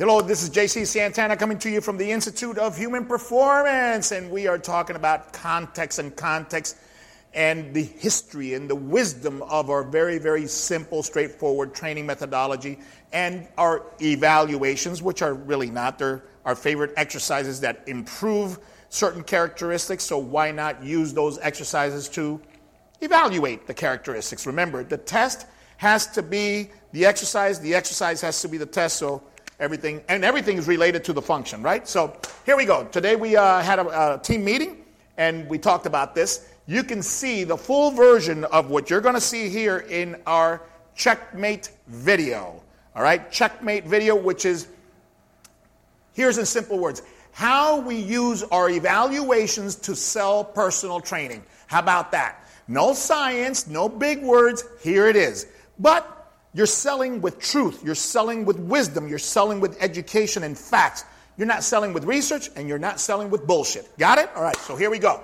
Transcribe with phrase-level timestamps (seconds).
[0.00, 4.30] Hello, this is JC Santana coming to you from the Institute of Human Performance, and
[4.30, 6.78] we are talking about context and context
[7.34, 12.78] and the history and the wisdom of our very, very simple, straightforward training methodology
[13.12, 15.98] and our evaluations, which are really not.
[15.98, 18.58] They're our favorite exercises that improve
[18.88, 22.40] certain characteristics, so why not use those exercises to
[23.02, 24.46] evaluate the characteristics?
[24.46, 25.46] Remember, the test
[25.76, 29.22] has to be the exercise, the exercise has to be the test, so
[29.60, 31.86] everything, and everything is related to the function, right?
[31.86, 32.84] So here we go.
[32.84, 34.84] Today we uh, had a, a team meeting
[35.16, 39.16] and we talked about this you can see the full version of what you're going
[39.16, 40.62] to see here in our
[40.94, 42.62] checkmate video.
[42.94, 44.68] All right, checkmate video, which is
[46.12, 47.02] here's in simple words
[47.32, 51.42] how we use our evaluations to sell personal training.
[51.66, 52.46] How about that?
[52.68, 54.64] No science, no big words.
[54.80, 55.48] Here it is.
[55.80, 56.19] But
[56.52, 61.04] you're selling with truth, you're selling with wisdom, you're selling with education and facts.
[61.36, 63.96] You're not selling with research and you're not selling with bullshit.
[63.98, 64.30] Got it?
[64.34, 65.22] All right, so here we go.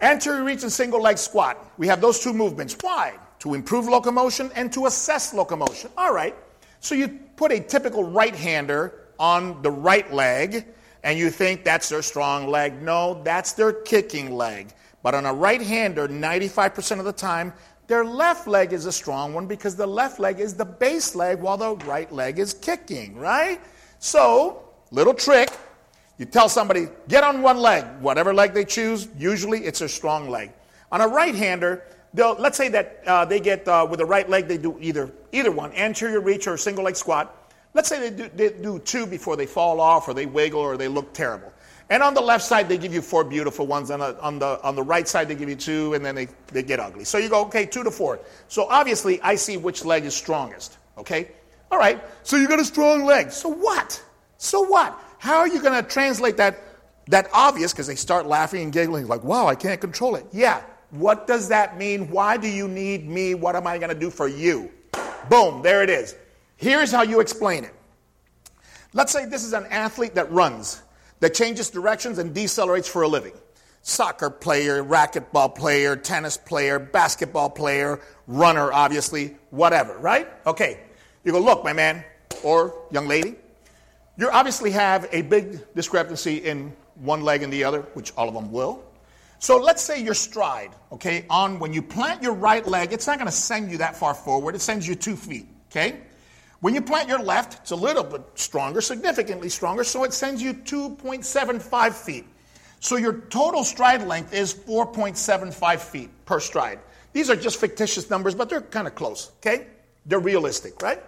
[0.00, 1.58] Anterior reach and single leg squat.
[1.78, 2.76] We have those two movements.
[2.80, 3.14] Why?
[3.40, 5.90] To improve locomotion and to assess locomotion.
[5.96, 6.34] All right.
[6.80, 10.66] So you put a typical right hander on the right leg
[11.04, 12.82] and you think that's their strong leg.
[12.82, 14.72] No, that's their kicking leg.
[15.02, 17.52] But on a right hander, 95% of the time,
[17.92, 21.38] their left leg is a strong one because the left leg is the base leg
[21.38, 23.60] while the right leg is kicking, right?
[23.98, 25.50] So, little trick
[26.16, 30.30] you tell somebody, get on one leg, whatever leg they choose, usually it's a strong
[30.30, 30.52] leg.
[30.90, 34.48] On a right hander, let's say that uh, they get uh, with the right leg,
[34.48, 37.52] they do either, either one, anterior reach or single leg squat.
[37.74, 40.78] Let's say they do, they do two before they fall off or they wiggle or
[40.78, 41.52] they look terrible.
[41.92, 43.90] And on the left side, they give you four beautiful ones.
[43.90, 46.14] On the, uh, on the, on the right side, they give you two, and then
[46.14, 47.04] they, they get ugly.
[47.04, 48.18] So you go, okay, two to four.
[48.48, 51.32] So obviously, I see which leg is strongest, okay?
[51.70, 53.30] All right, so you got a strong leg.
[53.30, 54.02] So what?
[54.38, 54.98] So what?
[55.18, 56.62] How are you going to translate that,
[57.08, 60.24] that obvious, because they start laughing and giggling, like, wow, I can't control it.
[60.32, 62.10] Yeah, what does that mean?
[62.10, 63.34] Why do you need me?
[63.34, 64.70] What am I going to do for you?
[65.28, 66.16] Boom, there it is.
[66.56, 67.74] Here's how you explain it.
[68.94, 70.80] Let's say this is an athlete that runs,
[71.22, 73.32] that changes directions and decelerates for a living.
[73.82, 80.28] Soccer player, racquetball player, tennis player, basketball player, runner, obviously, whatever, right?
[80.46, 80.80] Okay.
[81.22, 82.04] You go, look, my man,
[82.42, 83.36] or young lady,
[84.18, 88.34] you obviously have a big discrepancy in one leg and the other, which all of
[88.34, 88.82] them will.
[89.38, 93.18] So let's say your stride, okay, on when you plant your right leg, it's not
[93.18, 94.56] going to send you that far forward.
[94.56, 96.00] It sends you two feet, okay?
[96.62, 100.40] When you plant your left, it's a little bit stronger, significantly stronger, so it sends
[100.40, 102.24] you 2.75 feet.
[102.78, 106.78] So your total stride length is 4.75 feet per stride.
[107.12, 109.66] These are just fictitious numbers, but they're kind of close, okay?
[110.06, 111.02] They're realistic, right?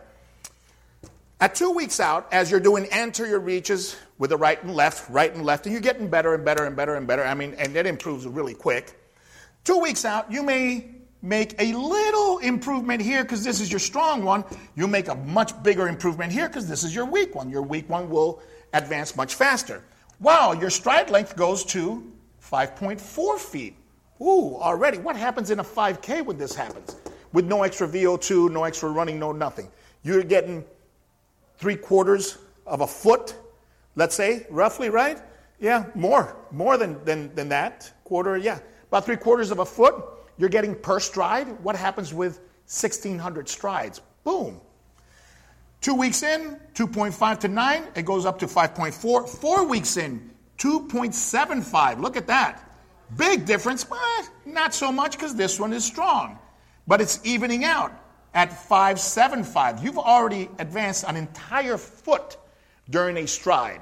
[1.41, 5.33] At two weeks out, as you're doing anterior reaches with the right and left, right
[5.33, 7.77] and left, and you're getting better and better and better and better, I mean, and
[7.77, 8.99] it improves really quick.
[9.63, 10.94] Two weeks out, you may
[11.25, 14.45] make a little improvement here because this is your strong one.
[14.77, 17.49] You make a much bigger improvement here because this is your weak one.
[17.49, 18.43] Your weak one will
[18.75, 19.83] advance much faster.
[20.21, 22.13] Wow, your stride length goes to
[22.43, 23.75] 5.4 feet.
[24.21, 24.99] Ooh, already.
[24.99, 26.97] What happens in a 5K when this happens?
[27.33, 29.69] With no extra VO2, no extra running, no nothing.
[30.03, 30.63] You're getting
[31.57, 33.35] three quarters of a foot,
[33.97, 35.19] let's say, roughly, right?
[35.59, 37.91] Yeah, more, more than, than, than that.
[38.05, 38.59] Quarter, yeah.
[38.89, 39.95] About three quarters of a foot,
[40.39, 41.49] you're getting per stride.
[41.63, 44.01] What happens with 1,600 strides?
[44.25, 44.61] Boom.
[45.81, 49.29] Two weeks in, 2.5 to 9, it goes up to 5.4.
[49.29, 52.01] Four weeks in, 2.75.
[52.01, 52.71] Look at that.
[53.17, 53.99] Big difference, but
[54.47, 56.39] not so much because this one is strong.
[56.87, 57.93] But it's evening out
[58.33, 59.85] at 575.
[59.85, 62.39] You've already advanced an entire foot
[62.91, 63.81] during a stride.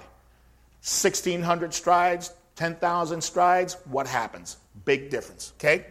[0.83, 4.57] 1,600 strides, 10,000 strides, what happens?
[4.85, 5.87] Big difference, okay?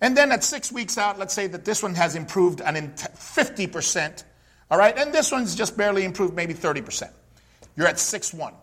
[0.00, 4.24] And then at six weeks out, let's say that this one has improved an 50%,
[4.70, 4.96] all right?
[4.96, 7.10] And this one's just barely improved maybe 30%.
[7.76, 8.54] You're at 6 1,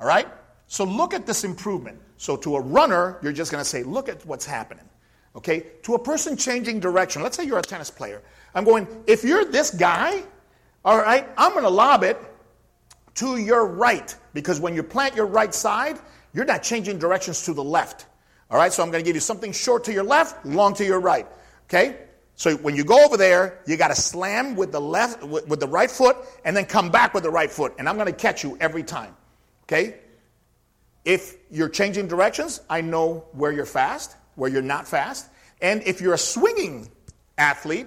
[0.00, 0.26] all right?
[0.66, 2.00] So look at this improvement.
[2.16, 4.84] So to a runner, you're just to say, look at what's happening.
[5.36, 5.66] Okay?
[5.82, 8.22] To a person changing direction, let's say you're a tennis player.
[8.54, 10.22] I'm going, if you're this guy,
[10.84, 12.18] all right, I'm to lob it
[13.16, 15.98] to your right because when you plant your right side,
[16.32, 18.06] you're not changing directions to the left.
[18.50, 20.84] All right, so I'm going to give you something short to your left, long to
[20.84, 21.26] your right.
[21.64, 21.98] Okay?
[22.36, 25.58] So when you go over there, you got to slam with the left with, with
[25.58, 28.12] the right foot and then come back with the right foot and I'm going to
[28.12, 29.16] catch you every time.
[29.64, 29.96] Okay?
[31.04, 35.28] If you're changing directions, I know where you're fast, where you're not fast.
[35.62, 36.90] And if you're a swinging
[37.38, 37.86] athlete,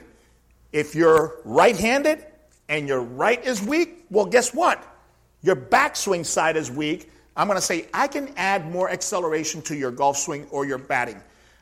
[0.71, 2.25] if you're right handed
[2.67, 4.83] and your right is weak, Well, guess what?
[5.41, 7.11] Your backswing side is weak.
[7.35, 10.77] I'm going to say I can add more acceleration to your golf swing or your
[10.77, 11.21] batting,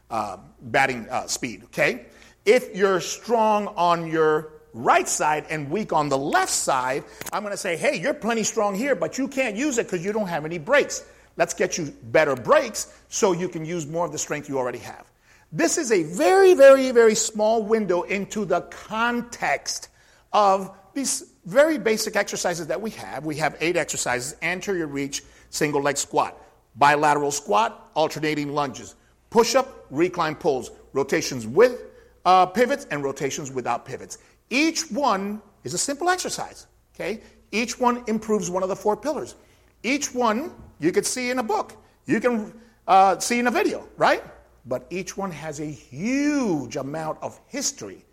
[0.10, 1.64] uh, batting uh, speed.
[1.66, 2.06] Okay.
[2.46, 7.04] If you're strong on your right side and weak on the left side,
[7.34, 10.04] I'm going to say, hey, you're plenty strong here, but you can't use it because
[10.04, 11.04] you don't have any brakes.
[11.36, 14.80] Let's get you better brakes so you can use more of the strength you already
[14.80, 15.06] have.
[15.52, 19.90] This is a very, very, very small window into the context
[20.34, 23.26] of these very basic exercises that we have.
[23.26, 26.42] We have eight exercises anterior reach, single leg squat,
[26.76, 28.96] bilateral squat, alternating lunges,
[29.30, 31.84] push up, recline pulls, rotations with
[32.26, 34.18] uh, pivots, and rotations without pivots.
[34.50, 36.68] Each one is a simple exercise.
[36.96, 37.22] Okay?
[37.52, 39.36] Each one improves one of the four pillars.
[39.84, 41.74] Each one you could see in a book,
[42.06, 42.54] you can
[42.88, 44.24] uh, see in a video, right?
[44.66, 48.04] But each one has a huge amount of history,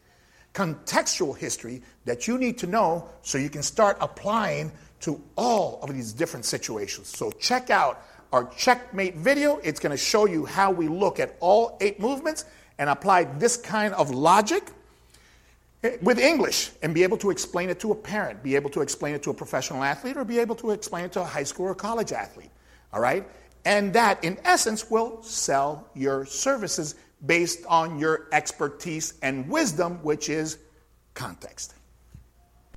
[0.54, 5.92] contextual history that you need to know so you can start applying to all of
[5.92, 7.08] these different situations.
[7.08, 8.02] So check out
[8.32, 9.58] our checkmate video.
[9.58, 12.44] It's going to show you how we look at all eight movements
[12.78, 14.70] and apply this kind of logic
[15.82, 18.80] eh, with English and be able to explain it to a parent, be able to
[18.80, 21.44] explain it to a professional athlete, or be able to explain it to a high
[21.44, 22.50] school or college athlete.
[22.92, 23.28] All right?
[23.64, 26.96] And that, in essence, will sell your services
[27.26, 30.58] based on your expertise and wisdom, which is
[31.14, 31.74] context.